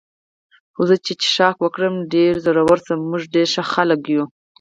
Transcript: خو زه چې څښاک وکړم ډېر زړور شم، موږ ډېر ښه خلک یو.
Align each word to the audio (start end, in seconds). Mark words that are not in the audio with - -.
خو 0.73 0.81
زه 0.89 0.95
چې 1.05 1.13
څښاک 1.21 1.57
وکړم 1.61 1.95
ډېر 2.13 2.33
زړور 2.45 2.77
شم، 2.85 2.99
موږ 3.09 3.23
ډېر 3.33 3.47
ښه 3.53 3.63
خلک 3.73 4.01
یو. 4.15 4.23